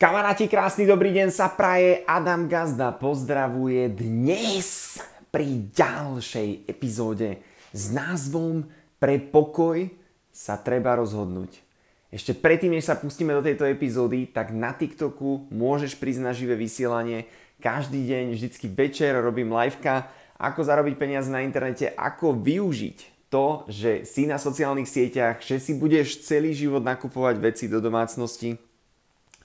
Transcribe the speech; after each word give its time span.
Kamaráti, 0.00 0.48
krásny 0.48 0.88
dobrý 0.88 1.12
deň 1.12 1.28
sa 1.28 1.52
praje. 1.52 2.00
Adam 2.08 2.48
Gazda 2.48 2.88
pozdravuje 2.88 3.84
dnes 3.92 4.96
pri 5.28 5.68
ďalšej 5.76 6.64
epizóde 6.64 7.44
s 7.76 7.92
názvom 7.92 8.64
Pre 8.96 9.20
pokoj 9.28 9.92
sa 10.32 10.56
treba 10.56 10.96
rozhodnúť. 10.96 11.60
Ešte 12.08 12.32
predtým, 12.32 12.72
než 12.72 12.88
sa 12.88 12.96
pustíme 12.96 13.36
do 13.36 13.44
tejto 13.44 13.68
epizódy, 13.68 14.24
tak 14.24 14.56
na 14.56 14.72
TikToku 14.72 15.52
môžeš 15.52 16.00
prísť 16.00 16.24
na 16.24 16.32
živé 16.32 16.56
vysielanie. 16.56 17.28
Každý 17.60 18.00
deň, 18.00 18.32
vždycky 18.32 18.72
večer 18.72 19.12
robím 19.20 19.52
liveka, 19.52 20.08
ako 20.40 20.64
zarobiť 20.64 20.96
peniaze 20.96 21.28
na 21.28 21.44
internete, 21.44 21.92
ako 21.92 22.40
využiť 22.40 23.28
to, 23.28 23.68
že 23.68 24.08
si 24.08 24.24
na 24.24 24.40
sociálnych 24.40 24.88
sieťach, 24.88 25.44
že 25.44 25.60
si 25.60 25.76
budeš 25.76 26.24
celý 26.24 26.56
život 26.56 26.80
nakupovať 26.80 27.36
veci 27.36 27.68
do 27.68 27.84
domácnosti, 27.84 28.69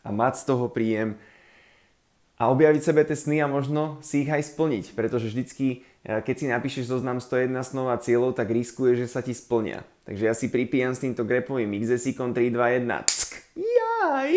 a 0.06 0.14
mať 0.14 0.34
z 0.40 0.44
toho 0.46 0.70
príjem 0.70 1.18
a 2.36 2.52
objaviť 2.52 2.82
sebe 2.84 3.02
tie 3.08 3.16
sny 3.16 3.42
a 3.42 3.48
možno 3.48 3.98
si 4.04 4.28
ich 4.28 4.32
aj 4.32 4.54
splniť, 4.54 4.92
pretože 4.92 5.32
vždycky, 5.32 5.88
e, 6.04 6.20
keď 6.20 6.36
si 6.36 6.46
napíšeš 6.52 6.92
zoznam 6.92 7.24
101 7.24 7.64
snov 7.64 7.90
a 7.90 7.98
cieľov, 7.98 8.36
tak 8.36 8.52
riskuje, 8.52 9.00
že 9.00 9.08
sa 9.08 9.24
ti 9.24 9.32
splnia. 9.32 9.88
Takže 10.04 10.24
ja 10.28 10.36
si 10.36 10.52
pripíjam 10.52 10.92
s 10.92 11.02
týmto 11.02 11.24
grepovým 11.24 11.72
XSICom 11.80 12.36
3, 12.36 12.52
2, 12.52 12.86
1. 12.86 13.08
Ck, 13.08 13.32
jaj! 13.56 14.32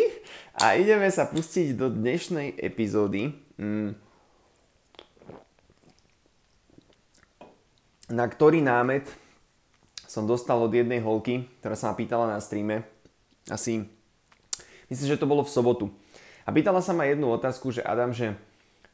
A 0.63 0.79
ideme 0.79 1.11
sa 1.11 1.27
pustiť 1.27 1.75
do 1.75 1.91
dnešnej 1.91 2.55
epizódy, 2.55 3.35
mm, 3.59 3.91
na 8.09 8.25
ktorý 8.25 8.63
námet 8.65 9.05
som 10.09 10.25
dostal 10.25 10.57
od 10.65 10.73
jednej 10.73 11.05
holky, 11.05 11.45
ktorá 11.61 11.77
sa 11.77 11.93
ma 11.93 11.95
pýtala 11.99 12.33
na 12.33 12.41
streame 12.41 12.89
asi 13.53 13.98
Myslím, 14.89 15.09
že 15.15 15.21
to 15.21 15.31
bolo 15.31 15.45
v 15.45 15.53
sobotu. 15.53 15.87
A 16.45 16.53
pýtala 16.53 16.81
sa 16.81 16.97
ma 16.97 17.05
jednu 17.05 17.29
otázku, 17.29 17.69
že 17.73 17.85
Adam, 17.85 18.13
že 18.13 18.33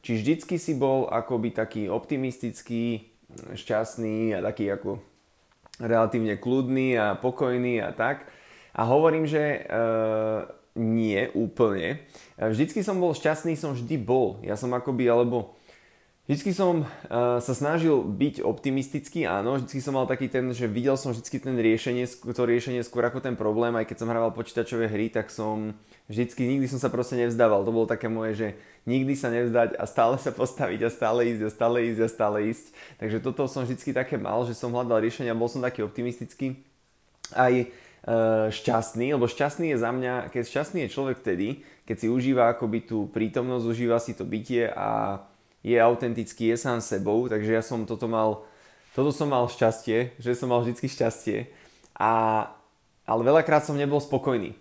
či 0.03 0.19
vždycky 0.19 0.59
si 0.59 0.75
bol 0.75 1.07
akoby 1.07 1.55
taký 1.55 1.87
optimistický, 1.89 3.09
šťastný 3.55 4.37
a 4.37 4.43
taký 4.43 4.69
ako 4.69 5.01
relatívne 5.81 6.37
kľudný 6.37 6.95
a 6.95 7.17
pokojný 7.17 7.81
a 7.81 7.89
tak. 7.95 8.27
A 8.75 8.85
hovorím, 8.85 9.25
že 9.25 9.39
e, 9.39 9.59
nie 10.75 11.31
úplne. 11.31 12.03
Vždycky 12.35 12.83
som 12.83 12.99
bol 12.99 13.15
šťastný, 13.15 13.55
som 13.55 13.71
vždy 13.71 13.95
bol. 13.97 14.39
Ja 14.43 14.59
som 14.59 14.75
akoby, 14.75 15.07
alebo 15.07 15.55
Vždycky 16.25 16.57
som 16.57 16.81
uh, 16.81 17.37
sa 17.37 17.53
snažil 17.53 18.01
byť 18.01 18.41
optimistický, 18.41 19.29
áno, 19.29 19.61
vždycky 19.61 19.77
som 19.77 19.93
mal 19.93 20.09
taký 20.09 20.25
ten, 20.25 20.49
že 20.57 20.65
videl 20.65 20.97
som 20.97 21.13
vždycky 21.13 21.37
ten 21.37 21.53
riešenie, 21.53 22.01
to 22.09 22.49
riešenie 22.49 22.81
skôr 22.81 23.05
ako 23.05 23.21
ten 23.21 23.37
problém, 23.37 23.77
aj 23.77 23.85
keď 23.85 23.97
som 24.01 24.09
hrával 24.09 24.33
počítačové 24.33 24.89
hry, 24.89 25.13
tak 25.13 25.29
som 25.29 25.77
vždycky, 26.09 26.49
nikdy 26.49 26.65
som 26.65 26.81
sa 26.81 26.89
proste 26.89 27.13
nevzdával, 27.21 27.61
to 27.61 27.69
bolo 27.69 27.85
také 27.85 28.09
moje, 28.09 28.33
že 28.41 28.47
nikdy 28.89 29.13
sa 29.13 29.29
nevzdať 29.29 29.77
a 29.77 29.85
stále 29.85 30.17
sa 30.17 30.33
postaviť 30.33 30.81
a 30.81 30.89
stále 30.89 31.29
ísť 31.29 31.45
a 31.45 31.49
stále 31.53 31.77
ísť 31.93 32.01
a 32.01 32.09
stále 32.09 32.37
ísť. 32.49 32.65
Takže 32.97 33.17
toto 33.21 33.45
som 33.45 33.61
vždycky 33.61 33.93
také 33.93 34.17
mal, 34.17 34.41
že 34.49 34.57
som 34.57 34.73
hľadal 34.73 35.05
riešenia, 35.05 35.37
bol 35.37 35.45
som 35.45 35.61
taký 35.61 35.85
optimistický, 35.85 36.57
aj 37.37 37.69
uh, 37.69 38.49
šťastný, 38.49 39.13
lebo 39.13 39.29
šťastný 39.29 39.69
je 39.73 39.77
za 39.77 39.93
mňa, 39.93 40.33
keď 40.33 40.41
šťastný 40.41 40.89
je 40.89 40.93
človek 40.93 41.21
vtedy, 41.21 41.61
keď 41.85 42.01
si 42.01 42.07
užíva 42.09 42.49
akoby 42.49 42.81
tú 42.81 43.05
prítomnosť, 43.13 43.65
užíva 43.69 44.01
si 44.01 44.17
to 44.17 44.25
bytie 44.25 44.65
a 44.73 45.21
je 45.65 45.81
autentický, 45.81 46.53
je 46.53 46.61
sám 46.61 46.77
sebou, 46.77 47.25
takže 47.25 47.49
ja 47.49 47.65
som 47.65 47.89
toto 47.89 48.05
mal, 48.05 48.45
toto 48.93 49.09
som 49.09 49.33
mal 49.33 49.49
šťastie, 49.49 50.13
že 50.21 50.37
som 50.37 50.53
mal 50.53 50.61
vždycky 50.61 50.85
šťastie. 50.85 51.49
A, 51.97 52.45
ale 53.09 53.21
veľakrát 53.25 53.65
som 53.65 53.73
nebol 53.73 53.97
spokojný. 53.97 54.53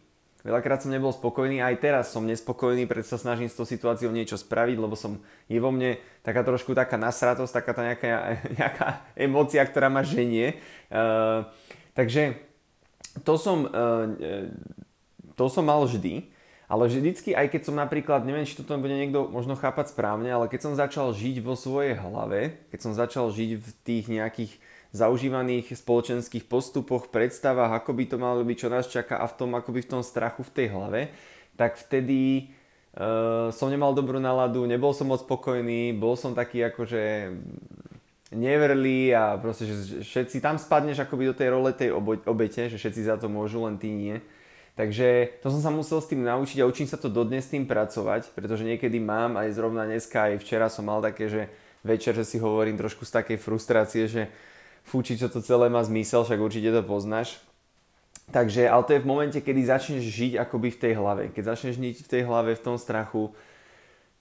Veľakrát 0.44 0.80
som 0.80 0.92
nebol 0.92 1.12
spokojný, 1.12 1.60
aj 1.60 1.80
teraz 1.80 2.12
som 2.12 2.24
nespokojný, 2.24 2.88
preto 2.88 3.08
sa 3.08 3.20
snažím 3.20 3.48
s 3.48 3.56
tou 3.56 3.68
situáciou 3.68 4.12
niečo 4.12 4.36
spraviť, 4.40 4.76
lebo 4.76 4.96
som, 4.96 5.20
je 5.48 5.56
vo 5.60 5.72
mne 5.72 6.00
taká 6.24 6.40
trošku 6.44 6.72
taká 6.72 6.96
nasratosť, 7.00 7.52
taká 7.52 7.72
tá 7.76 7.82
nejaká, 7.84 8.08
nejaká 8.60 8.88
emócia, 9.16 9.60
ktorá 9.64 9.92
ma 9.92 10.04
ženie. 10.04 10.56
Uh, 10.88 11.48
takže 11.92 12.40
to 13.24 13.36
som, 13.36 13.68
uh, 13.68 14.08
to 15.36 15.44
som 15.52 15.64
mal 15.68 15.84
vždy. 15.84 16.32
Ale 16.74 16.90
vždycky, 16.90 17.38
aj 17.38 17.54
keď 17.54 17.70
som 17.70 17.78
napríklad, 17.78 18.26
neviem, 18.26 18.42
či 18.42 18.58
toto 18.58 18.74
bude 18.82 18.98
niekto 18.98 19.30
možno 19.30 19.54
chápať 19.54 19.94
správne, 19.94 20.26
ale 20.26 20.50
keď 20.50 20.60
som 20.66 20.74
začal 20.74 21.14
žiť 21.14 21.38
vo 21.38 21.54
svojej 21.54 21.94
hlave, 21.94 22.58
keď 22.74 22.80
som 22.82 22.90
začal 22.98 23.30
žiť 23.30 23.50
v 23.62 23.68
tých 23.86 24.10
nejakých 24.10 24.52
zaužívaných 24.90 25.70
spoločenských 25.78 26.50
postupoch, 26.50 27.14
predstavách, 27.14 27.78
ako 27.78 27.94
by 27.94 28.04
to 28.10 28.16
malo 28.18 28.42
byť, 28.42 28.56
čo 28.58 28.74
nás 28.74 28.90
čaká 28.90 29.22
a 29.22 29.30
v 29.30 29.38
tom, 29.38 29.54
akoby 29.54 29.86
v 29.86 29.90
tom 29.94 30.02
strachu 30.02 30.42
v 30.42 30.50
tej 30.50 30.66
hlave, 30.74 31.00
tak 31.54 31.78
vtedy 31.78 32.50
uh, 32.98 33.54
som 33.54 33.70
nemal 33.70 33.94
dobrú 33.94 34.18
náladu, 34.18 34.66
nebol 34.66 34.90
som 34.90 35.14
moc 35.14 35.22
spokojný, 35.22 35.94
bol 35.94 36.18
som 36.18 36.34
taký 36.34 36.58
akože 36.74 37.30
neverlý 38.34 39.14
a 39.14 39.38
proste, 39.38 39.70
že 39.70 40.02
všetci 40.02 40.42
tam 40.42 40.58
spadneš 40.58 41.06
akoby 41.06 41.30
do 41.30 41.38
tej 41.38 41.48
role 41.54 41.70
tej 41.70 41.94
obete, 42.26 42.66
že 42.66 42.82
všetci 42.82 43.06
za 43.06 43.14
to 43.14 43.30
môžu, 43.30 43.62
len 43.62 43.78
ty 43.78 43.94
nie. 43.94 44.18
Takže 44.74 45.38
to 45.38 45.54
som 45.54 45.62
sa 45.62 45.70
musel 45.70 46.02
s 46.02 46.10
tým 46.10 46.26
naučiť 46.26 46.58
a 46.58 46.66
učím 46.66 46.90
sa 46.90 46.98
to 46.98 47.06
dodnes 47.06 47.46
s 47.46 47.52
tým 47.54 47.62
pracovať, 47.62 48.34
pretože 48.34 48.66
niekedy 48.66 48.98
mám 48.98 49.38
aj 49.38 49.54
zrovna 49.54 49.86
dneska, 49.86 50.34
aj 50.34 50.42
včera 50.42 50.66
som 50.66 50.90
mal 50.90 50.98
také, 50.98 51.30
že 51.30 51.46
večer, 51.86 52.10
že 52.18 52.26
si 52.26 52.42
hovorím 52.42 52.74
trošku 52.74 53.06
z 53.06 53.22
takej 53.22 53.38
frustrácie, 53.38 54.10
že 54.10 54.22
fúči, 54.82 55.14
čo 55.14 55.30
to 55.30 55.38
celé 55.38 55.70
má 55.70 55.78
zmysel, 55.86 56.26
však 56.26 56.42
určite 56.42 56.74
to 56.74 56.82
poznáš. 56.82 57.38
Takže, 58.34 58.66
ale 58.66 58.82
to 58.82 58.96
je 58.96 59.02
v 59.04 59.10
momente, 59.10 59.38
kedy 59.38 59.60
začneš 59.62 60.04
žiť 60.10 60.32
akoby 60.42 60.72
v 60.72 60.80
tej 60.80 60.92
hlave. 60.96 61.22
Keď 61.30 61.44
začneš 61.54 61.76
žiť 61.76 61.96
v 62.02 62.10
tej 62.10 62.22
hlave, 62.24 62.56
v 62.56 62.64
tom 62.64 62.76
strachu, 62.80 63.36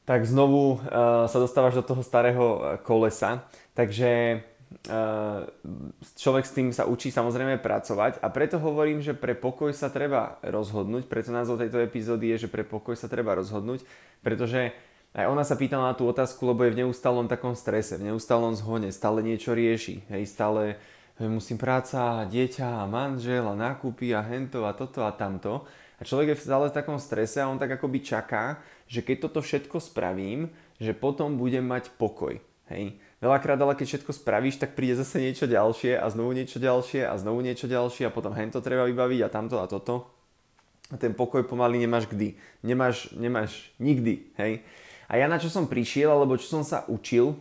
tak 0.03 0.27
znovu 0.27 0.75
uh, 0.75 1.25
sa 1.31 1.39
dostávaš 1.39 1.79
do 1.79 1.83
toho 1.87 2.03
starého 2.03 2.45
eh, 2.45 2.63
kolesa. 2.83 3.47
Takže 3.71 4.43
človek 6.17 6.45
s 6.45 6.55
tým 6.55 6.69
sa 6.73 6.89
učí 6.89 7.13
samozrejme 7.13 7.61
pracovať 7.61 8.19
a 8.19 8.27
preto 8.33 8.57
hovorím, 8.57 8.99
že 8.99 9.13
pre 9.13 9.37
pokoj 9.37 9.71
sa 9.71 9.93
treba 9.93 10.41
rozhodnúť, 10.43 11.07
preto 11.07 11.29
názov 11.29 11.61
tejto 11.61 11.81
epizódy 11.83 12.33
je, 12.35 12.47
že 12.47 12.51
pre 12.51 12.65
pokoj 12.65 12.97
sa 12.97 13.07
treba 13.07 13.37
rozhodnúť, 13.37 13.85
pretože 14.25 14.73
aj 15.13 15.29
ona 15.29 15.45
sa 15.45 15.53
pýtala 15.53 15.93
na 15.93 15.95
tú 15.95 16.09
otázku, 16.09 16.41
lebo 16.49 16.65
je 16.65 16.73
v 16.73 16.79
neustálom 16.85 17.29
takom 17.29 17.53
strese, 17.53 18.01
v 18.01 18.09
neustálom 18.09 18.57
zhone, 18.57 18.89
stále 18.89 19.21
niečo 19.21 19.53
rieši, 19.53 20.09
hej, 20.09 20.23
stále 20.25 20.81
musím 21.21 21.61
práca, 21.61 22.25
dieťa 22.25 22.89
manžel 22.89 23.45
a 23.45 23.53
nákupy 23.53 24.17
a 24.17 24.25
hento 24.25 24.65
a 24.65 24.73
toto 24.73 25.05
a 25.05 25.13
tamto. 25.13 25.69
A 26.01 26.01
človek 26.01 26.33
je 26.33 26.49
stále 26.49 26.67
v 26.67 26.75
takom 26.75 26.97
strese 26.97 27.37
a 27.39 27.47
on 27.47 27.61
tak 27.61 27.77
akoby 27.77 28.01
čaká, 28.01 28.57
že 28.89 29.05
keď 29.05 29.29
toto 29.29 29.39
všetko 29.45 29.77
spravím, 29.77 30.49
že 30.81 30.97
potom 30.97 31.37
budem 31.37 31.63
mať 31.63 31.93
pokoj. 31.95 32.41
Hej. 32.71 32.95
Veľakrát 33.19 33.59
ale 33.59 33.75
keď 33.75 33.87
všetko 33.95 34.11
spravíš, 34.15 34.59
tak 34.59 34.75
príde 34.75 34.95
zase 34.99 35.19
niečo 35.19 35.47
ďalšie 35.47 35.99
a 35.99 36.05
znovu 36.07 36.31
niečo 36.35 36.59
ďalšie 36.59 37.07
a 37.07 37.13
znovu 37.19 37.43
niečo 37.43 37.67
ďalšie 37.67 38.07
a 38.07 38.13
potom 38.15 38.35
hento 38.35 38.63
treba 38.63 38.87
vybaviť 38.87 39.19
a 39.23 39.31
tamto 39.31 39.59
a 39.59 39.67
toto. 39.67 40.07
A 40.91 40.99
ten 40.99 41.15
pokoj 41.15 41.43
pomaly 41.47 41.79
nemáš 41.79 42.07
kdy. 42.11 42.35
Nemáš, 42.63 43.11
nemáš 43.15 43.71
nikdy, 43.79 44.31
hej. 44.39 44.63
A 45.07 45.19
ja 45.19 45.27
na 45.27 45.39
čo 45.39 45.51
som 45.51 45.67
prišiel, 45.67 46.11
alebo 46.11 46.39
čo 46.39 46.47
som 46.47 46.63
sa 46.63 46.87
učil, 46.87 47.35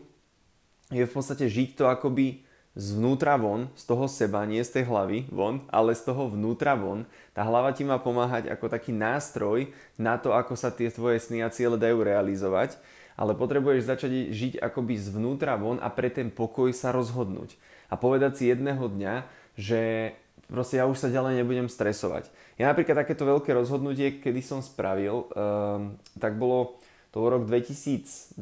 je 0.91 1.03
v 1.07 1.15
podstate 1.15 1.47
žiť 1.47 1.79
to 1.79 1.85
akoby 1.89 2.43
zvnútra 2.73 3.37
von, 3.37 3.69
z 3.77 3.85
toho 3.85 4.09
seba, 4.09 4.49
nie 4.49 4.61
z 4.65 4.81
tej 4.81 4.85
hlavy 4.89 5.29
von, 5.29 5.61
ale 5.69 5.93
z 5.93 6.09
toho 6.09 6.33
vnútra 6.33 6.73
von. 6.73 7.05
Tá 7.37 7.45
hlava 7.45 7.73
ti 7.77 7.85
má 7.85 8.01
pomáhať 8.01 8.49
ako 8.49 8.73
taký 8.73 8.97
nástroj 8.97 9.69
na 10.01 10.17
to, 10.17 10.33
ako 10.33 10.57
sa 10.57 10.73
tie 10.73 10.89
tvoje 10.89 11.21
sny 11.21 11.45
a 11.45 11.53
ciele 11.53 11.77
dajú 11.77 12.01
realizovať 12.01 12.81
ale 13.17 13.37
potrebuješ 13.37 13.89
začať 13.89 14.33
žiť 14.33 14.53
akoby 14.61 14.97
zvnútra 14.97 15.57
von 15.61 15.77
a 15.81 15.89
pre 15.93 16.09
ten 16.09 16.33
pokoj 16.33 16.73
sa 16.73 16.95
rozhodnúť. 16.95 17.57
A 17.93 18.01
povedať 18.01 18.41
si 18.41 18.45
jedného 18.49 18.89
dňa, 18.89 19.29
že 19.57 20.13
proste 20.49 20.81
ja 20.81 20.89
už 20.89 20.97
sa 20.97 21.13
ďalej 21.13 21.45
nebudem 21.45 21.69
stresovať. 21.69 22.29
Ja 22.57 22.73
napríklad 22.73 23.05
takéto 23.05 23.29
veľké 23.29 23.53
rozhodnutie, 23.53 24.21
kedy 24.21 24.41
som 24.41 24.61
spravil, 24.65 25.29
um, 25.33 25.97
tak 26.17 26.41
bolo 26.41 26.81
to 27.13 27.21
rok 27.29 27.45
2020, 27.45 28.41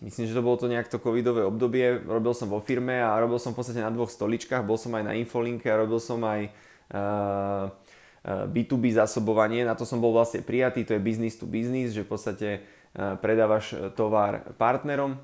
myslím, 0.00 0.24
že 0.24 0.32
to 0.32 0.40
bolo 0.44 0.56
to 0.56 0.64
nejak 0.64 0.88
to 0.88 0.96
covidové 0.96 1.44
obdobie, 1.44 2.00
robil 2.00 2.32
som 2.32 2.48
vo 2.48 2.64
firme 2.64 3.04
a 3.04 3.20
robil 3.20 3.36
som 3.36 3.52
v 3.52 3.60
podstate 3.60 3.84
na 3.84 3.92
dvoch 3.92 4.08
stoličkách, 4.08 4.64
bol 4.64 4.80
som 4.80 4.96
aj 4.96 5.04
na 5.04 5.12
infolinke 5.20 5.68
a 5.68 5.76
robil 5.76 6.00
som 6.00 6.16
aj 6.24 6.48
uh, 6.96 7.68
B2B 8.24 8.96
zásobovanie, 8.96 9.68
na 9.68 9.76
to 9.76 9.84
som 9.84 10.00
bol 10.00 10.16
vlastne 10.16 10.40
prijatý, 10.40 10.88
to 10.88 10.96
je 10.96 11.04
business 11.04 11.36
to 11.36 11.44
business, 11.44 11.92
že 11.92 12.00
v 12.00 12.08
podstate 12.08 12.48
Eh, 12.56 12.81
predávaš 12.96 13.72
eh, 13.72 13.88
tovar 13.92 14.52
partnerom. 14.60 15.16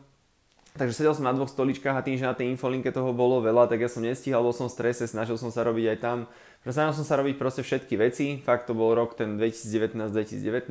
Takže 0.79 0.95
sedel 0.95 1.15
som 1.17 1.27
na 1.27 1.35
dvoch 1.35 1.51
stoličkách 1.51 1.97
a 1.97 2.07
tým, 2.07 2.15
že 2.15 2.29
na 2.29 2.39
tej 2.39 2.55
infolinke 2.55 2.95
toho 2.95 3.11
bolo 3.11 3.43
veľa, 3.43 3.67
tak 3.67 3.83
ja 3.83 3.91
som 3.91 3.99
nestíhal, 3.99 4.47
bol 4.47 4.55
som 4.55 4.71
v 4.71 4.77
strese, 4.79 5.11
snažil 5.11 5.35
som 5.35 5.51
sa 5.51 5.67
robiť 5.67 5.97
aj 5.97 5.99
tam. 5.99 6.19
Snažil 6.63 7.03
som 7.03 7.07
sa 7.09 7.19
robiť 7.19 7.35
proste 7.35 7.67
všetky 7.67 7.99
veci. 7.99 8.39
Fakt 8.39 8.71
to 8.71 8.79
bol 8.79 8.95
rok 8.95 9.19
ten 9.19 9.35
2019-2019, 9.43 10.71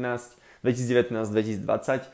2019-2020. 0.64 2.08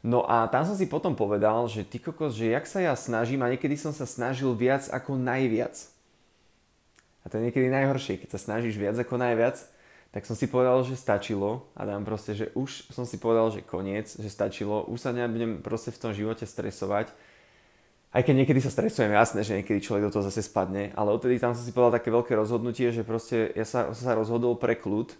No 0.00 0.24
a 0.24 0.48
tam 0.48 0.64
som 0.64 0.72
si 0.72 0.88
potom 0.88 1.12
povedal, 1.12 1.68
že 1.68 1.84
ty 1.84 2.00
kokos, 2.00 2.32
že 2.32 2.56
jak 2.56 2.64
sa 2.64 2.80
ja 2.80 2.96
snažím 2.96 3.44
a 3.44 3.52
niekedy 3.52 3.76
som 3.76 3.92
sa 3.92 4.08
snažil 4.08 4.56
viac 4.56 4.88
ako 4.88 5.20
najviac. 5.20 5.76
A 7.20 7.28
to 7.28 7.36
je 7.36 7.52
niekedy 7.52 7.68
najhoršie, 7.68 8.16
keď 8.16 8.32
sa 8.32 8.40
snažíš 8.40 8.80
viac 8.80 8.96
ako 8.96 9.20
najviac, 9.20 9.60
tak 10.10 10.26
som 10.26 10.34
si 10.34 10.50
povedal, 10.50 10.82
že 10.82 10.98
stačilo 10.98 11.70
a 11.78 11.86
dám 11.86 12.02
proste, 12.02 12.34
že 12.34 12.50
už 12.58 12.90
som 12.90 13.06
si 13.06 13.14
povedal, 13.14 13.54
že 13.54 13.62
koniec, 13.62 14.10
že 14.10 14.26
stačilo, 14.26 14.82
už 14.90 14.98
sa 14.98 15.14
nebudem 15.14 15.62
proste 15.62 15.94
v 15.94 16.00
tom 16.02 16.10
živote 16.10 16.42
stresovať. 16.42 17.14
Aj 18.10 18.26
keď 18.26 18.42
niekedy 18.42 18.58
sa 18.58 18.74
stresujem, 18.74 19.14
jasné, 19.14 19.46
že 19.46 19.54
niekedy 19.54 19.78
človek 19.78 20.10
do 20.10 20.18
toho 20.18 20.26
zase 20.26 20.42
spadne, 20.42 20.90
ale 20.98 21.14
odtedy 21.14 21.38
tam 21.38 21.54
som 21.54 21.62
si 21.62 21.70
povedal 21.70 22.02
také 22.02 22.10
veľké 22.10 22.34
rozhodnutie, 22.34 22.90
že 22.90 23.06
proste 23.06 23.54
ja 23.54 23.62
sa, 23.62 23.94
sa 23.94 24.18
rozhodol 24.18 24.58
pre 24.58 24.74
kľud 24.74 25.14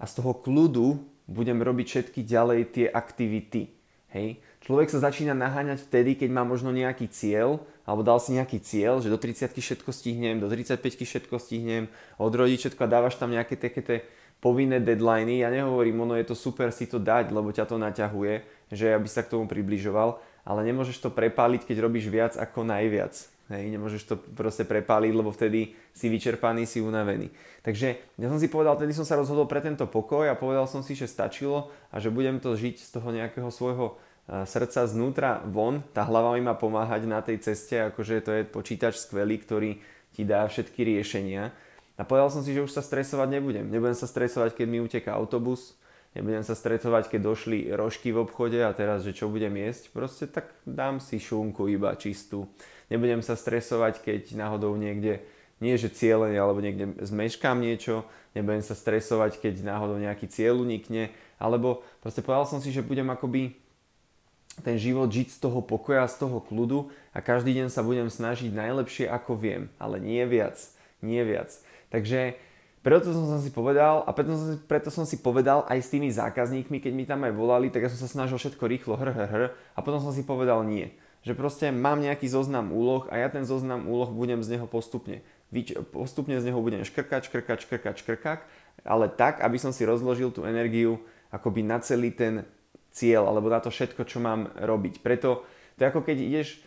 a 0.00 0.08
z 0.08 0.12
toho 0.16 0.32
kľudu 0.32 1.04
budem 1.28 1.60
robiť 1.60 1.86
všetky 1.86 2.24
ďalej 2.24 2.60
tie 2.72 2.86
aktivity. 2.88 3.76
Hej? 4.08 4.40
Človek 4.64 4.88
sa 4.88 5.04
začína 5.12 5.36
naháňať 5.36 5.84
vtedy, 5.84 6.16
keď 6.16 6.32
má 6.32 6.40
možno 6.40 6.72
nejaký 6.72 7.04
cieľ, 7.12 7.60
alebo 7.84 8.00
dal 8.00 8.16
si 8.16 8.32
nejaký 8.32 8.64
cieľ, 8.64 9.04
že 9.04 9.12
do 9.12 9.20
30 9.20 9.52
všetko 9.52 9.92
stihnem, 9.92 10.40
do 10.40 10.48
35 10.48 10.80
všetko 10.80 11.36
stihnem, 11.36 11.92
odrodiť 12.16 12.72
všetko 12.72 12.80
a 12.80 12.88
dávaš 12.88 13.20
tam 13.20 13.28
nejaké 13.28 13.60
také 13.60 14.08
povinné 14.40 14.80
deadliny. 14.80 15.44
Ja 15.44 15.52
nehovorím, 15.52 16.08
ono 16.08 16.16
je 16.16 16.24
to 16.24 16.32
super 16.32 16.72
si 16.72 16.88
to 16.88 16.96
dať, 16.96 17.28
lebo 17.28 17.52
ťa 17.52 17.68
to 17.68 17.76
naťahuje, 17.76 18.40
že 18.72 18.96
aby 18.96 19.04
sa 19.04 19.20
k 19.20 19.36
tomu 19.36 19.44
približoval, 19.44 20.16
ale 20.48 20.60
nemôžeš 20.64 20.96
to 20.96 21.12
prepáliť, 21.12 21.68
keď 21.68 21.84
robíš 21.84 22.08
viac 22.08 22.32
ako 22.40 22.64
najviac. 22.64 23.12
Hej, 23.52 23.68
nemôžeš 23.68 24.08
to 24.08 24.16
proste 24.16 24.64
prepáliť, 24.64 25.12
lebo 25.12 25.28
vtedy 25.28 25.76
si 25.92 26.08
vyčerpaný, 26.08 26.64
si 26.64 26.80
unavený. 26.80 27.28
Takže 27.60 28.16
ja 28.16 28.26
som 28.32 28.40
si 28.40 28.48
povedal, 28.48 28.80
tedy 28.80 28.96
som 28.96 29.04
sa 29.04 29.20
rozhodol 29.20 29.44
pre 29.44 29.60
tento 29.60 29.84
pokoj 29.84 30.24
a 30.24 30.32
povedal 30.32 30.64
som 30.64 30.80
si, 30.80 30.96
že 30.96 31.04
stačilo 31.04 31.68
a 31.92 32.00
že 32.00 32.08
budem 32.08 32.40
to 32.40 32.56
žiť 32.56 32.80
z 32.80 32.88
toho 32.88 33.12
nejakého 33.12 33.52
svojho 33.52 34.00
srdca 34.24 34.88
znútra 34.88 35.44
von, 35.44 35.84
tá 35.92 36.08
hlava 36.08 36.32
mi 36.32 36.40
má 36.40 36.56
pomáhať 36.56 37.04
na 37.04 37.20
tej 37.20 37.44
ceste, 37.44 37.76
akože 37.92 38.24
to 38.24 38.30
je 38.32 38.42
počítač 38.48 38.96
skvelý, 38.96 39.36
ktorý 39.36 39.70
ti 40.16 40.24
dá 40.24 40.48
všetky 40.48 40.80
riešenia. 40.80 41.52
A 41.94 42.02
povedal 42.02 42.32
som 42.32 42.42
si, 42.42 42.56
že 42.56 42.64
už 42.64 42.72
sa 42.72 42.82
stresovať 42.82 43.28
nebudem. 43.38 43.68
Nebudem 43.68 43.94
sa 43.94 44.08
stresovať, 44.08 44.56
keď 44.56 44.66
mi 44.66 44.82
uteká 44.82 45.14
autobus, 45.14 45.76
nebudem 46.16 46.42
sa 46.42 46.56
stresovať, 46.56 47.12
keď 47.12 47.20
došli 47.20 47.58
rožky 47.76 48.10
v 48.10 48.24
obchode 48.24 48.58
a 48.64 48.72
teraz, 48.72 49.04
že 49.04 49.14
čo 49.14 49.28
budem 49.30 49.54
jesť, 49.60 49.92
proste 49.92 50.24
tak 50.26 50.50
dám 50.64 50.98
si 50.98 51.20
šunku 51.20 51.68
iba 51.68 51.92
čistú. 51.94 52.48
Nebudem 52.88 53.20
sa 53.20 53.36
stresovať, 53.36 54.00
keď 54.02 54.34
náhodou 54.34 54.74
niekde, 54.74 55.22
nie 55.62 55.76
že 55.78 55.92
cieľene, 55.92 56.34
alebo 56.34 56.64
niekde 56.64 56.98
zmeškám 56.98 57.60
niečo, 57.62 58.08
nebudem 58.34 58.64
sa 58.64 58.74
stresovať, 58.74 59.38
keď 59.38 59.62
náhodou 59.62 60.00
nejaký 60.00 60.26
cieľ 60.26 60.64
unikne, 60.64 61.14
alebo 61.38 61.86
proste 62.02 62.24
povedal 62.26 62.46
som 62.48 62.58
si, 62.58 62.74
že 62.74 62.82
budem 62.82 63.06
akoby 63.06 63.63
ten 64.62 64.78
život 64.78 65.10
žiť 65.10 65.34
z 65.34 65.38
toho 65.42 65.58
pokoja, 65.64 66.06
z 66.06 66.22
toho 66.22 66.38
kľudu 66.38 66.92
a 67.10 67.18
každý 67.18 67.56
deň 67.58 67.72
sa 67.72 67.82
budem 67.82 68.06
snažiť 68.06 68.54
najlepšie 68.54 69.10
ako 69.10 69.34
viem, 69.34 69.72
ale 69.82 69.98
nie 69.98 70.22
viac, 70.28 70.60
nie 71.02 71.22
viac. 71.26 71.50
Takže 71.90 72.38
preto 72.84 73.10
som 73.16 73.40
si 73.40 73.48
povedal 73.48 74.04
a 74.04 74.12
preto 74.12 74.36
som, 74.36 74.60
preto 74.68 74.92
som 74.92 75.08
si 75.08 75.16
povedal 75.16 75.64
aj 75.66 75.80
s 75.80 75.88
tými 75.88 76.12
zákazníkmi, 76.12 76.84
keď 76.84 76.92
mi 76.92 77.08
tam 77.08 77.24
aj 77.24 77.32
volali, 77.32 77.72
tak 77.72 77.88
ja 77.88 77.90
som 77.90 78.04
sa 78.04 78.12
snažil 78.12 78.36
všetko 78.36 78.60
rýchlo 78.60 78.94
hr, 79.00 79.10
hr, 79.10 79.26
hr 79.26 79.42
a 79.72 79.80
potom 79.80 80.04
som 80.04 80.12
si 80.12 80.20
povedal 80.20 80.60
nie. 80.68 80.92
Že 81.24 81.32
proste 81.32 81.66
mám 81.72 82.04
nejaký 82.04 82.28
zoznam 82.28 82.68
úloh 82.68 83.08
a 83.08 83.16
ja 83.16 83.32
ten 83.32 83.48
zoznam 83.48 83.88
úloh 83.88 84.12
budem 84.12 84.44
z 84.44 84.60
neho 84.60 84.68
postupne. 84.68 85.24
Postupne 85.96 86.36
z 86.36 86.52
neho 86.52 86.60
budem 86.60 86.84
škrkať, 86.84 87.32
škrkať, 87.32 87.58
škrkať, 87.64 87.94
škrkať, 88.04 88.38
ale 88.84 89.08
tak, 89.08 89.40
aby 89.40 89.56
som 89.56 89.72
si 89.72 89.88
rozložil 89.88 90.28
tú 90.28 90.44
energiu 90.44 91.00
akoby 91.32 91.64
na 91.64 91.80
celý 91.80 92.12
ten 92.12 92.44
cieľ 92.94 93.26
alebo 93.26 93.50
na 93.50 93.58
to 93.58 93.74
všetko, 93.74 94.06
čo 94.06 94.22
mám 94.22 94.54
robiť. 94.54 95.02
Preto 95.02 95.42
to 95.74 95.82
je 95.82 95.90
ako 95.90 96.06
keď 96.06 96.16
ideš, 96.22 96.62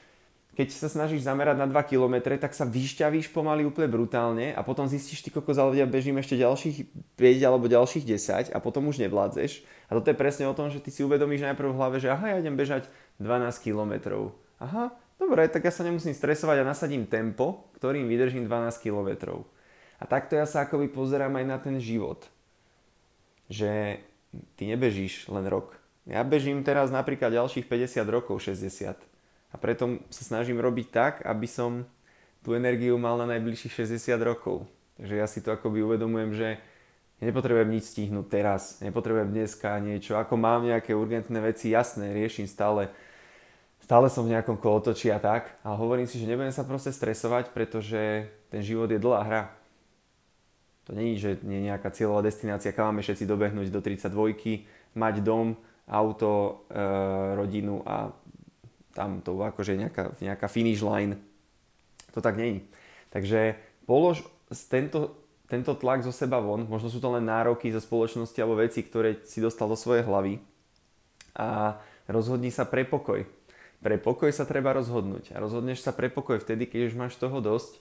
keď 0.57 0.67
sa 0.73 0.89
snažíš 0.89 1.23
zamerať 1.23 1.55
na 1.61 1.69
2 1.69 1.77
km, 1.85 2.33
tak 2.35 2.51
sa 2.51 2.65
vyšťavíš 2.65 3.29
pomaly 3.29 3.63
úplne 3.63 3.87
brutálne 3.87 4.51
a 4.57 4.65
potom 4.65 4.89
zistíš, 4.89 5.21
ty 5.21 5.29
kokos, 5.29 5.55
ale 5.55 5.85
bežím 5.85 6.17
ešte 6.17 6.33
ďalších 6.33 6.77
5 7.15 7.47
alebo 7.47 7.69
ďalších 7.69 8.03
10 8.03 8.51
a 8.51 8.57
potom 8.57 8.89
už 8.89 8.99
nevládzeš. 9.05 9.63
A 9.87 9.95
toto 9.95 10.09
je 10.09 10.17
presne 10.17 10.49
o 10.49 10.57
tom, 10.57 10.73
že 10.73 10.81
ty 10.81 10.89
si 10.89 11.05
uvedomíš 11.05 11.45
najprv 11.45 11.71
v 11.71 11.77
hlave, 11.77 11.97
že 12.01 12.09
aha, 12.09 12.35
ja 12.35 12.41
idem 12.41 12.57
bežať 12.57 12.89
12 13.21 13.63
km. 13.63 13.93
Aha, 14.57 14.97
dobre, 15.21 15.45
tak 15.47 15.61
ja 15.61 15.71
sa 15.71 15.85
nemusím 15.85 16.17
stresovať 16.17 16.65
a 16.65 16.69
nasadím 16.73 17.05
tempo, 17.05 17.69
ktorým 17.77 18.09
vydržím 18.09 18.49
12 18.49 18.81
km. 18.81 19.45
A 20.01 20.03
takto 20.09 20.35
ja 20.35 20.49
sa 20.49 20.65
akoby 20.65 20.89
pozerám 20.89 21.37
aj 21.37 21.45
na 21.45 21.57
ten 21.61 21.77
život. 21.77 22.25
Že 23.45 24.01
ty 24.57 24.63
nebežíš 24.65 25.29
len 25.29 25.45
rok, 25.45 25.77
ja 26.07 26.23
bežím 26.23 26.63
teraz 26.63 26.87
napríklad 26.87 27.35
ďalších 27.35 27.67
50 27.67 28.07
rokov, 28.07 28.39
60. 28.39 28.95
A 29.51 29.55
preto 29.59 29.99
sa 30.07 30.23
snažím 30.23 30.63
robiť 30.63 30.87
tak, 30.87 31.13
aby 31.27 31.47
som 31.47 31.83
tú 32.39 32.55
energiu 32.55 32.95
mal 32.95 33.19
na 33.19 33.35
najbližších 33.35 33.83
60 33.83 34.15
rokov. 34.23 34.63
Takže 34.95 35.13
ja 35.19 35.27
si 35.27 35.43
to 35.43 35.51
akoby 35.51 35.83
uvedomujem, 35.83 36.31
že 36.31 36.47
nepotrebujem 37.19 37.69
nič 37.75 37.91
stihnúť 37.91 38.27
teraz, 38.31 38.79
nepotrebujem 38.79 39.35
dneska 39.35 39.75
niečo. 39.83 40.15
Ako 40.15 40.39
mám 40.39 40.63
nejaké 40.63 40.95
urgentné 40.95 41.43
veci, 41.43 41.75
jasné, 41.75 42.15
riešim 42.15 42.47
stále, 42.47 42.87
stále 43.83 44.07
som 44.07 44.23
v 44.23 44.31
nejakom 44.31 44.55
kolotočí 44.55 45.11
a 45.11 45.19
tak. 45.19 45.59
Ale 45.59 45.75
hovorím 45.75 46.07
si, 46.07 46.23
že 46.23 46.29
nebudem 46.29 46.55
sa 46.55 46.63
proste 46.63 46.95
stresovať, 46.95 47.51
pretože 47.51 48.31
ten 48.47 48.63
život 48.63 48.87
je 48.87 49.01
dlhá 49.01 49.21
hra. 49.27 49.43
To 50.87 50.95
není, 50.95 51.19
že 51.19 51.35
nie 51.43 51.59
je 51.59 51.67
nejaká 51.67 51.91
cieľová 51.91 52.23
destinácia, 52.23 52.71
kam 52.71 52.95
máme 52.95 53.03
všetci 53.03 53.27
dobehnúť 53.27 53.67
do 53.75 53.83
32, 53.83 54.63
mať 54.95 55.19
dom, 55.19 55.59
auto, 55.87 56.63
e, 56.67 56.83
rodinu 57.39 57.81
a 57.87 58.11
tam 58.91 59.23
to 59.23 59.39
akože 59.39 59.79
nejaká, 59.79 60.03
nejaká 60.19 60.47
finish 60.51 60.83
line. 60.83 61.15
To 62.11 62.19
tak 62.19 62.35
není. 62.35 62.65
Takže 63.13 63.55
polož 63.87 64.25
tento, 64.67 65.15
tento 65.47 65.77
tlak 65.77 66.03
zo 66.03 66.11
seba 66.11 66.43
von, 66.43 66.67
možno 66.67 66.91
sú 66.91 66.99
to 66.99 67.13
len 67.13 67.23
nároky 67.23 67.71
zo 67.71 67.79
spoločnosti 67.79 68.35
alebo 68.41 68.59
veci, 68.59 68.83
ktoré 68.83 69.23
si 69.23 69.39
dostal 69.39 69.69
do 69.71 69.77
svojej 69.79 70.03
hlavy 70.03 70.43
a 71.37 71.77
rozhodni 72.09 72.49
sa 72.49 72.65
pre 72.65 72.83
pokoj. 72.83 73.23
Pre 73.77 73.95
pokoj 74.01 74.33
sa 74.33 74.49
treba 74.49 74.73
rozhodnúť 74.73 75.31
a 75.31 75.37
rozhodneš 75.37 75.85
sa 75.85 75.93
pre 75.93 76.09
pokoj 76.09 76.41
vtedy, 76.41 76.65
keď 76.65 76.91
už 76.91 76.93
máš 76.97 77.13
toho 77.15 77.37
dosť 77.37 77.77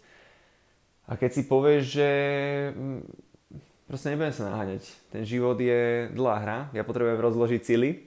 a 1.09 1.17
keď 1.17 1.31
si 1.33 1.43
povieš, 1.49 1.83
že 1.89 2.11
Proste 3.87 4.11
nebudem 4.11 4.35
sa 4.35 4.51
naháňať. 4.51 4.83
Ten 5.15 5.23
život 5.23 5.55
je 5.63 6.11
dlhá 6.11 6.37
hra, 6.43 6.59
ja 6.75 6.83
potrebujem 6.83 7.23
rozložiť 7.23 7.63
sily 7.63 8.03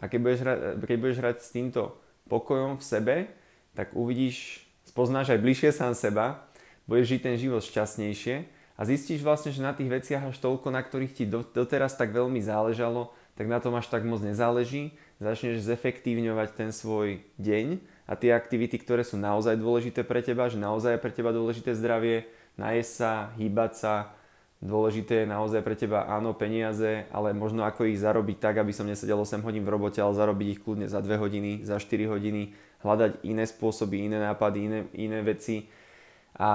a 0.00 0.08
keď 0.08 0.18
budeš, 0.24 0.40
hrať, 0.40 0.58
keď 0.88 0.96
budeš 0.96 1.18
hrať 1.20 1.36
s 1.44 1.52
týmto 1.52 2.00
pokojom 2.32 2.80
v 2.80 2.84
sebe, 2.84 3.16
tak 3.76 3.92
uvidíš, 3.92 4.64
spoznáš 4.88 5.36
aj 5.36 5.44
bližšie 5.44 5.70
sám 5.76 5.92
seba, 5.92 6.48
budeš 6.88 7.12
žiť 7.12 7.20
ten 7.20 7.36
život 7.36 7.60
šťastnejšie 7.60 8.48
a 8.76 8.80
zistíš 8.88 9.20
vlastne, 9.20 9.52
že 9.52 9.60
na 9.60 9.76
tých 9.76 9.92
veciach 9.92 10.32
až 10.32 10.40
toľko, 10.40 10.72
na 10.72 10.80
ktorých 10.80 11.12
ti 11.12 11.28
doteraz 11.28 11.92
tak 12.00 12.16
veľmi 12.16 12.40
záležalo, 12.40 13.12
tak 13.36 13.52
na 13.52 13.60
tom 13.60 13.76
až 13.76 13.92
tak 13.92 14.00
moc 14.08 14.24
nezáleží. 14.24 14.96
Začneš 15.20 15.60
zefektívňovať 15.60 16.56
ten 16.56 16.72
svoj 16.72 17.20
deň 17.36 17.84
a 18.08 18.16
tie 18.16 18.32
aktivity, 18.32 18.80
ktoré 18.80 19.04
sú 19.04 19.20
naozaj 19.20 19.60
dôležité 19.60 20.08
pre 20.08 20.24
teba, 20.24 20.48
že 20.48 20.56
naozaj 20.56 20.96
je 20.96 21.04
pre 21.04 21.12
teba 21.12 21.36
dôležité 21.36 21.76
zdravie, 21.76 22.24
najesť 22.56 22.92
sa, 22.96 23.12
hýbať 23.36 23.72
sa, 23.76 24.15
Dôležité 24.64 25.22
je 25.22 25.28
naozaj 25.28 25.60
pre 25.60 25.76
teba 25.76 26.08
áno 26.08 26.32
peniaze, 26.32 27.04
ale 27.12 27.36
možno 27.36 27.68
ako 27.68 27.92
ich 27.92 28.00
zarobiť 28.00 28.40
tak, 28.40 28.56
aby 28.56 28.72
som 28.72 28.88
nesedel 28.88 29.20
8 29.20 29.44
hodín 29.44 29.68
v 29.68 29.72
robote, 29.76 30.00
ale 30.00 30.16
zarobiť 30.16 30.48
ich 30.48 30.60
kľudne 30.64 30.88
za 30.88 31.04
2 31.04 31.12
hodiny, 31.20 31.60
za 31.60 31.76
4 31.76 32.08
hodiny, 32.08 32.56
hľadať 32.80 33.20
iné 33.28 33.44
spôsoby, 33.44 34.08
iné 34.08 34.16
nápady, 34.16 34.58
iné, 34.64 34.80
iné 34.96 35.20
veci. 35.20 35.68
A 36.40 36.50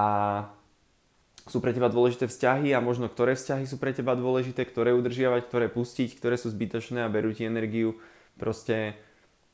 sú 1.46 1.58
pre 1.58 1.70
teba 1.70 1.90
dôležité 1.90 2.26
vzťahy 2.26 2.74
a 2.74 2.82
možno 2.82 3.06
ktoré 3.06 3.34
vzťahy 3.34 3.66
sú 3.70 3.78
pre 3.78 3.94
teba 3.94 4.18
dôležité, 4.18 4.62
ktoré 4.66 4.94
udržiavať, 4.94 5.46
ktoré 5.46 5.66
pustiť, 5.70 6.18
ktoré 6.18 6.34
sú 6.38 6.50
zbytočné 6.50 7.02
a 7.02 7.10
berú 7.10 7.30
ti 7.34 7.46
energiu. 7.46 7.98
Proste 8.34 8.98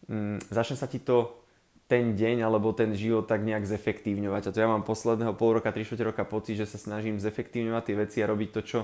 mm, 0.09 0.53
začne 0.53 0.77
sa 0.77 0.89
ti 0.89 1.01
to 1.01 1.48
ten 1.89 2.13
deň 2.13 2.45
alebo 2.45 2.77
ten 2.77 2.93
život 2.93 3.25
tak 3.25 3.41
nejak 3.41 3.65
zefektívňovať. 3.65 4.43
A 4.49 4.53
to 4.53 4.61
ja 4.61 4.69
mám 4.69 4.85
posledného 4.85 5.33
pol 5.33 5.57
roka, 5.57 5.73
3 5.73 5.89
roka 6.05 6.23
pocit, 6.29 6.61
že 6.61 6.69
sa 6.69 6.77
snažím 6.77 7.17
zefektívňovať 7.17 7.83
tie 7.83 7.97
veci 7.97 8.19
a 8.21 8.29
robiť 8.29 8.49
to, 8.53 8.61
čo 8.61 8.79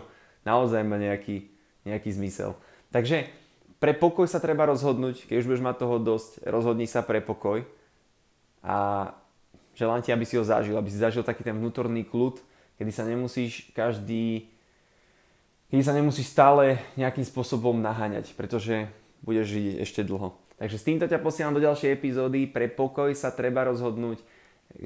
naozaj 0.48 0.80
má 0.88 0.96
nejaký, 0.96 1.52
nejaký 1.84 2.10
zmysel. 2.16 2.56
Takže 2.88 3.28
pre 3.76 3.92
pokoj 3.92 4.24
sa 4.24 4.40
treba 4.40 4.64
rozhodnúť, 4.64 5.28
keď 5.28 5.36
už 5.36 5.48
budeš 5.52 5.66
mať 5.68 5.76
toho 5.84 5.96
dosť, 6.00 6.48
rozhodni 6.48 6.88
sa 6.88 7.04
pre 7.04 7.20
pokoj 7.20 7.68
a 8.64 9.12
želám 9.76 10.00
ti, 10.00 10.08
aby 10.08 10.24
si 10.24 10.40
ho 10.40 10.44
zažil, 10.44 10.72
aby 10.72 10.88
si 10.88 10.96
zažil 10.96 11.20
taký 11.20 11.44
ten 11.44 11.52
vnútorný 11.52 12.08
kľud, 12.08 12.40
kedy 12.80 12.88
sa 12.88 13.04
nemusíš 13.04 13.68
každý 13.76 14.48
kedy 15.68 15.82
sa 15.84 15.92
nemusíš 15.92 16.30
stále 16.30 16.78
nejakým 16.94 17.26
spôsobom 17.26 17.76
naháňať, 17.82 18.32
pretože 18.38 18.86
budeš 19.26 19.58
žiť 19.58 19.64
ešte 19.82 20.00
dlho. 20.06 20.43
Takže 20.54 20.76
s 20.78 20.86
týmto 20.86 21.06
ťa 21.10 21.18
posielam 21.18 21.54
do 21.54 21.62
ďalšej 21.62 21.90
epizódy. 21.90 22.46
Pre 22.46 22.70
pokoj 22.70 23.10
sa 23.12 23.34
treba 23.34 23.66
rozhodnúť. 23.66 24.22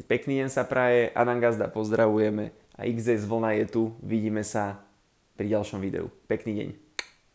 Pekný 0.09 0.45
deň 0.45 0.49
sa 0.49 0.65
praje, 0.65 1.13
Adam 1.13 1.39
Gazda 1.39 1.69
pozdravujeme 1.69 2.51
a 2.77 2.81
XS 2.89 3.29
Vlna 3.29 3.57
je 3.63 3.65
tu. 3.69 3.83
Vidíme 4.01 4.43
sa 4.43 4.81
pri 5.37 5.53
ďalšom 5.53 5.79
videu. 5.79 6.11
Pekný 6.27 6.53
deň. 6.57 6.88